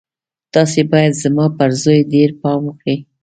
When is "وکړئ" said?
2.65-2.97